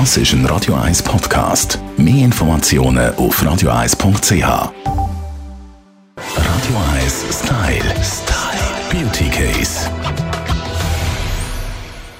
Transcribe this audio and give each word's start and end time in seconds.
Das 0.00 0.16
ist 0.16 0.32
ein 0.32 0.44
Radio 0.46 0.74
1 0.74 1.04
Podcast. 1.04 1.78
Mehr 1.96 2.24
Informationen 2.24 3.14
auf 3.14 3.40
radio1.ch. 3.40 4.42
Radio 4.42 4.72
1 6.94 7.24
Style. 7.30 7.94
Style. 8.02 8.74
Beauty 8.90 9.28
Case. 9.30 9.88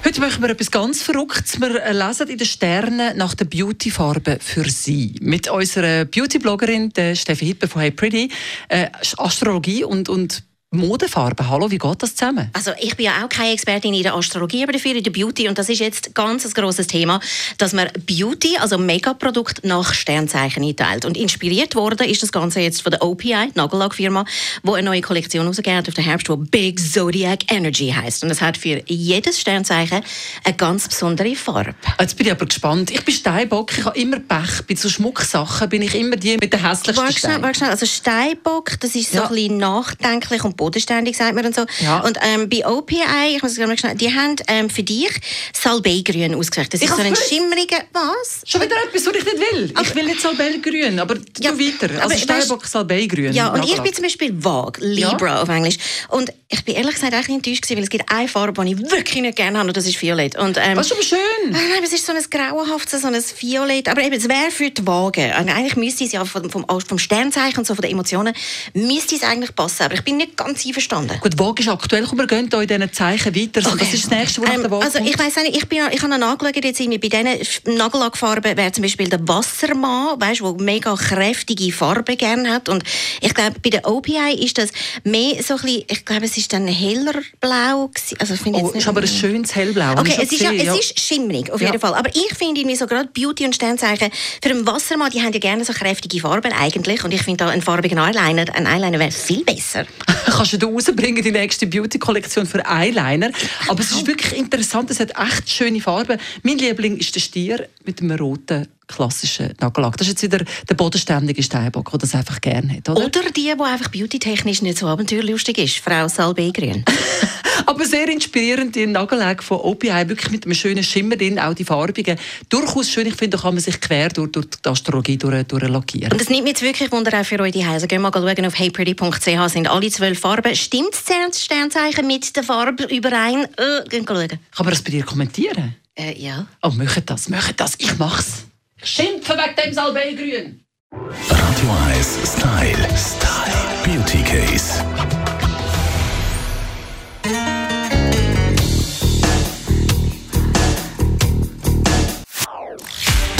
Heute 0.05 0.21
machen 0.21 0.41
wir 0.41 0.51
etwas 0.51 0.71
ganz 0.71 1.03
Verrücktes. 1.03 1.59
Wir 1.59 1.91
lesen 1.91 2.29
in 2.29 2.37
den 2.37 2.47
Sternen 2.47 3.17
nach 3.17 3.33
der 3.33 3.43
Beauty-Farbe 3.43 4.37
für 4.39 4.69
Sie. 4.69 5.17
Mit 5.19 5.49
unserer 5.49 6.05
Beauty-Bloggerin 6.05 6.93
Steffi 7.13 7.45
Hippe 7.45 7.67
von 7.67 7.81
Hey 7.81 7.91
Pretty. 7.91 8.31
Äh, 8.69 8.87
Astrologie 9.17 9.83
und, 9.83 10.07
und 10.07 10.43
Modefarben. 10.75 11.49
Hallo, 11.49 11.71
wie 11.71 11.77
geht 11.77 12.03
das 12.03 12.15
zusammen? 12.15 12.49
Also 12.53 12.71
ich 12.79 12.95
bin 12.95 13.05
ja 13.05 13.23
auch 13.23 13.29
keine 13.29 13.51
Expertin 13.51 13.93
in 13.93 14.03
der 14.03 14.15
Astrologie, 14.15 14.63
aber 14.63 14.73
dafür 14.73 14.95
in 14.95 15.03
der 15.03 15.11
Beauty 15.11 15.47
und 15.47 15.57
das 15.57 15.69
ist 15.69 15.79
jetzt 15.79 16.13
ganz 16.15 16.45
ein 16.45 16.51
grosses 16.51 16.87
Thema, 16.87 17.19
dass 17.57 17.73
man 17.73 17.89
Beauty, 18.05 18.57
also 18.57 18.77
Make-up-Produkt 18.77 19.65
nach 19.65 19.93
Sternzeichen 19.93 20.63
einteilt. 20.63 21.05
Und 21.05 21.17
inspiriert 21.17 21.75
worden 21.75 22.07
ist 22.07 22.23
das 22.23 22.31
Ganze 22.31 22.59
jetzt 22.59 22.81
von 22.81 22.91
der 22.91 23.01
OPI, 23.01 23.51
Nagellackfirma, 23.53 24.25
wo 24.63 24.73
eine 24.73 24.85
neue 24.85 25.01
Kollektion 25.01 25.47
rausgegeben 25.47 25.77
hat 25.77 25.87
auf 25.87 25.93
den 25.93 26.03
Herbst, 26.03 26.27
die 26.27 26.35
Big 26.35 26.79
Zodiac 26.79 27.51
Energy 27.51 27.89
heißt. 27.91 28.23
Und 28.23 28.29
das 28.29 28.41
hat 28.41 28.57
für 28.57 28.81
jedes 28.85 29.39
Sternzeichen 29.39 30.01
eine 30.43 30.55
ganz 30.55 30.87
besondere 30.87 31.35
Farbe. 31.35 31.75
Jetzt 31.99 32.17
bin 32.17 32.27
ich 32.27 32.31
aber 32.31 32.45
gespannt. 32.45 32.91
Ich 32.91 33.03
bin 33.03 33.13
Steinbock, 33.13 33.77
ich 33.77 33.85
habe 33.85 33.99
immer 33.99 34.19
Pech. 34.19 34.63
Bei 34.67 34.75
so 34.75 34.89
Schmucksachen 34.89 35.69
bin 35.69 35.81
ich 35.81 35.95
immer 35.95 36.15
die 36.15 36.37
mit 36.37 36.53
den 36.53 36.67
hässlichsten 36.67 37.11
schnell, 37.11 37.41
warte 37.41 37.57
schnell. 37.57 37.69
Also 37.69 37.85
Steinbock, 37.85 38.79
das 38.79 38.95
ist 38.95 39.11
so 39.11 39.17
ja. 39.17 39.23
ein 39.27 39.35
bisschen 39.35 39.57
nachdenklich 39.57 40.43
und 40.43 40.57
bodenständig, 40.65 41.15
sagt 41.15 41.35
man 41.35 41.45
und 41.45 41.55
so. 41.55 41.65
Ja. 41.81 41.99
Und 41.99 42.17
ähm, 42.21 42.49
bei 42.49 42.65
OPI, 42.65 43.35
ich 43.35 43.43
muss 43.43 43.57
es 43.57 43.79
schnell, 43.79 43.95
die 43.95 44.13
haben 44.13 44.35
ähm, 44.47 44.69
für 44.69 44.83
dich 44.83 45.11
Salbeigrün 45.53 46.33
ausgesucht. 46.33 46.73
Das 46.73 46.81
ist 46.81 46.89
so 46.89 47.01
ein 47.01 47.15
schimmeriger, 47.15 47.83
was? 47.93 48.41
Schon 48.45 48.61
wieder 48.61 48.75
etwas, 48.83 49.05
was 49.05 49.15
ich 49.15 49.25
nicht 49.25 49.37
will. 49.37 49.71
Aber, 49.75 49.87
ich 49.87 49.95
will 49.95 50.05
nicht 50.05 50.21
Salbeigrün, 50.21 50.99
aber 50.99 51.15
ja, 51.39 51.51
du 51.51 51.59
weiter. 51.59 52.01
Also 52.01 52.17
Steinbock, 52.17 52.65
Salbeigrün. 52.65 53.33
Ja, 53.33 53.49
und 53.53 53.63
ich 53.63 53.79
bin 53.79 53.93
zum 53.93 54.03
Beispiel 54.03 54.33
Vag, 54.43 54.79
Libra 54.79 55.27
ja. 55.27 55.41
auf 55.43 55.49
Englisch. 55.49 55.77
Und 56.09 56.31
ich 56.49 56.63
bin 56.63 56.75
ehrlich 56.75 56.95
gesagt 56.95 57.13
eigentlich 57.13 57.35
enttäuscht 57.35 57.63
gewesen, 57.63 57.77
weil 57.77 57.83
es 57.83 57.89
gibt 57.89 58.11
eine 58.11 58.27
Farbe, 58.27 58.65
die 58.65 58.71
ich 58.71 58.79
wirklich 58.79 59.21
nicht 59.21 59.35
gerne 59.35 59.59
habe, 59.59 59.67
und 59.67 59.77
das 59.77 59.85
ist 59.85 60.01
Violett. 60.01 60.37
Und, 60.37 60.57
ähm, 60.57 60.77
was, 60.77 60.91
aber 60.91 61.01
schön. 61.03 61.17
Nein, 61.49 61.61
es 61.83 61.93
ist 61.93 62.05
so 62.05 62.13
ein 62.13 62.23
grauenhaftes, 62.29 63.01
so 63.01 63.07
ein 63.07 63.15
Violett. 63.39 63.89
Aber 63.89 64.01
eben, 64.01 64.15
es 64.15 64.27
wäre 64.27 64.51
für 64.51 64.69
die 64.69 64.85
Waage. 64.85 65.35
Eigentlich 65.35 65.75
müsste 65.75 66.05
es 66.05 66.11
ja 66.11 66.23
vom, 66.23 66.49
vom, 66.49 66.65
vom 66.65 66.97
Sternzeichen 66.97 67.59
und 67.59 67.67
so, 67.67 67.75
von 67.75 67.81
den 67.81 67.91
Emotionen, 67.91 68.33
müsste 68.73 69.15
es 69.15 69.23
eigentlich 69.23 69.55
passen. 69.55 69.83
Aber 69.83 69.95
ich 69.95 70.03
bin 70.03 70.17
nicht 70.17 70.37
ganz 70.37 70.54
einverstanden. 70.63 71.19
Gut, 71.19 71.39
Waage 71.39 71.63
ist 71.63 71.69
aktuell, 71.69 72.05
wir 72.11 72.27
gehen 72.27 72.49
hier 72.49 72.61
in 72.61 72.67
diesen 72.67 72.93
Zeichen 72.93 73.35
weiter. 73.35 73.61
Okay. 73.65 73.77
Das 73.79 73.93
ist 73.93 74.03
das 74.05 74.11
Nächste, 74.11 74.41
was 74.41 74.49
ähm, 74.49 74.61
der 74.63 74.71
Also 74.71 74.99
ich 74.99 75.17
weiss 75.17 75.35
nicht, 75.37 75.57
ich, 75.57 75.67
bin, 75.67 75.79
ich 75.91 76.01
habe 76.01 76.17
nachgeschaut, 76.17 76.63
jetzt 76.63 76.79
bei 76.79 76.97
diesen 76.97 77.77
Nagellackfarben 77.77 78.57
wäre 78.57 78.71
zum 78.71 78.83
Beispiel 78.83 79.07
der 79.07 79.27
Wassermann, 79.27 80.19
weißt, 80.19 80.41
der 80.41 80.53
mega 80.53 80.95
kräftige 80.95 81.71
Farbe 81.71 82.15
gerne 82.15 82.51
hat. 82.51 82.69
Und 82.69 82.83
ich 83.21 83.33
glaube, 83.33 83.59
bei 83.61 83.69
der 83.69 83.87
OPI 83.87 84.35
ist 84.39 84.57
das 84.57 84.69
mehr 85.03 85.41
so 85.43 85.55
ein 85.55 85.61
bisschen, 85.61 85.83
ich 85.89 86.05
glaube, 86.05 86.25
es 86.25 86.37
ist 86.37 86.53
dann 86.53 86.67
heller 86.67 87.13
blau. 87.39 87.91
Also, 88.19 88.35
finde 88.35 88.59
oh, 88.59 88.69
ist 88.69 88.87
aber 88.87 89.01
ein 89.01 89.07
schönes 89.07 89.55
hellblau. 89.55 89.93
Okay, 89.99 90.17
es 90.21 90.31
ist, 90.31 90.41
ja, 90.41 90.51
ja. 90.51 90.73
es 90.73 90.79
ist 90.79 90.99
schimmerig, 90.99 91.51
auf 91.51 91.61
jeden 91.61 91.79
Fall. 91.79 91.93
Aber 91.93 92.09
ich 92.09 92.33
finde 92.37 92.61
irgendwie 92.61 92.75
so 92.75 92.87
gerade 92.87 93.09
Beauty 93.13 93.45
und 93.45 93.55
Sternzeichen 93.55 94.11
für 94.41 94.49
einen 94.49 94.67
Wassermann, 94.67 95.11
die 95.11 95.21
haben 95.21 95.33
ja 95.33 95.39
gerne 95.39 95.65
so 95.65 95.73
kräftige 95.73 96.19
Farben 96.19 96.53
eigentlich. 96.53 97.03
Und 97.03 97.13
ich 97.13 97.21
finde 97.21 97.45
da 97.45 97.49
ein 97.49 97.61
farbigen 97.61 97.97
Eyeliner, 97.97 98.45
ein 98.53 98.67
Eyeliner 98.67 98.99
wäre 98.99 99.11
viel 99.11 99.43
besser. 99.43 99.85
Kannst 100.35 100.53
du 100.53 100.57
da 100.57 100.67
rausbringen, 100.67 101.23
die 101.23 101.31
nächste 101.31 101.65
Beauty-Kollektion 101.65 102.45
für 102.45 102.63
Eyeliner. 102.65 103.31
Aber 103.67 103.79
es 103.79 103.91
ist 103.91 104.05
wirklich 104.05 104.37
interessant, 104.37 104.91
es 104.91 104.99
hat 104.99 105.11
echt 105.17 105.49
schöne 105.49 105.79
Farben. 105.79 106.19
Mein 106.43 106.57
Liebling 106.57 106.97
ist 106.97 107.15
der 107.15 107.21
Stier 107.21 107.69
mit 107.85 108.01
einem 108.01 108.17
roten 108.17 108.67
klassischen 108.87 109.53
Nagellack. 109.59 109.97
Das 109.97 110.07
ist 110.07 110.21
jetzt 110.21 110.23
wieder 110.23 110.45
der 110.69 110.75
bodenständige 110.75 111.41
Steinbock, 111.41 111.89
der 111.89 111.99
das 111.99 112.15
einfach 112.15 112.41
gerne 112.41 112.77
hat, 112.77 112.89
oder? 112.89 113.05
Oder 113.05 113.31
die, 113.31 113.43
die 113.43 113.51
einfach 113.51 113.89
beautytechnisch 113.89 114.61
nicht 114.61 114.77
so 114.77 114.87
abenteuerlustig 114.87 115.57
ist, 115.57 115.77
Frau 115.77 116.07
Salbegrün. 116.07 116.83
Aber 117.65 117.85
sehr 117.85 118.07
inspirierend, 118.09 118.75
die 118.75 118.87
Nagellack 118.87 119.43
von 119.43 119.59
OPI, 119.59 120.09
wirklich 120.09 120.31
mit 120.31 120.45
einem 120.45 120.55
schönen 120.55 120.83
Schimmer 120.83 121.15
drin, 121.15 121.39
auch 121.39 121.53
die 121.53 121.65
farbigen. 121.65 122.17
Durchaus 122.49 122.89
schön, 122.89 123.07
ich 123.07 123.15
finde, 123.15 123.37
da 123.37 123.43
kann 123.43 123.53
man 123.53 123.63
sich 123.63 123.79
quer 123.79 124.09
durch, 124.09 124.31
durch 124.31 124.47
die 124.47 124.69
Astrologie 124.69 125.17
durch, 125.17 125.43
durchlackieren. 125.45 126.11
Und 126.11 126.21
das 126.21 126.29
nimmt 126.29 126.43
mich 126.43 126.51
jetzt 126.51 126.61
wirklich 126.61 126.91
Wunder 126.91 127.19
auch 127.19 127.25
für 127.25 127.39
euch 127.39 127.53
die 127.53 127.65
Hause. 127.65 127.87
Gehen 127.87 128.01
mal 128.01 128.11
schauen 128.13 128.45
auf 128.45 128.57
heypretty.ch, 128.57 129.49
sind 129.49 129.67
alle 129.67 129.89
zwölf 129.89 130.19
Farben. 130.19 130.55
Stimmt 130.55 130.93
das 130.93 131.43
Sternzeichen 131.43 132.07
mit 132.07 132.35
der 132.35 132.43
Farbe 132.43 132.83
überein? 132.85 133.45
Äh, 133.57 133.87
gehen 133.89 134.05
schauen. 134.07 134.27
Kann 134.27 134.39
man 134.65 134.69
das 134.69 134.81
bei 134.81 134.91
dir 134.91 135.03
kommentieren? 135.03 135.75
Äh, 135.95 136.19
ja. 136.19 136.47
Oh, 136.61 136.69
möchtet 136.69 137.09
das, 137.09 137.29
möchtet 137.29 137.59
das, 137.59 137.75
ich 137.77 137.97
mach's. 137.97 138.45
Schimpfen 138.83 139.37
wegen 139.37 139.55
dem 139.55 139.73
Salbeigrün. 139.73 140.61
Radio 140.91 141.71
1 141.97 142.19
Style. 142.23 142.87
Style. 142.95 143.65
Beauty 143.83 144.23
Case. 144.23 144.83